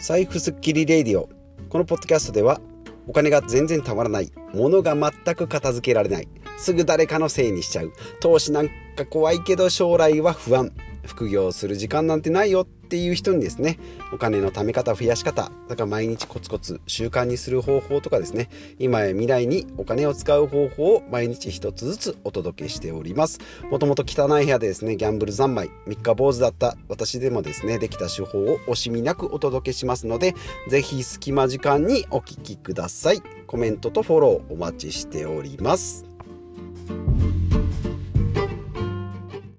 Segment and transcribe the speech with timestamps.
[0.00, 1.28] 財布スッキリレディオ。
[1.68, 2.58] このポッドキャストでは
[3.06, 6.28] お金が全然たまらない物が全く片付けられない
[6.58, 10.72] すぐ誰かのせいにしちゃう投資なんか怖いけど将来は不安。
[11.04, 13.78] 副業する時間なんてないよっていう人にですね
[14.12, 18.48] お金の貯め方増やし方だから毎日コツコツ習慣にする方法とかですね
[18.78, 23.38] 今や未来にお金を使う方法を毎日一つずつお届けしております。
[23.70, 30.34] もともと汚い部屋でですねギャンブル三昧三日坊主だった私でもですねできた手法を惜しみなくお届けしますので
[30.68, 33.22] ぜひ隙間時間にお聞きください。
[33.46, 36.09] コメントとフォローお待ちしております。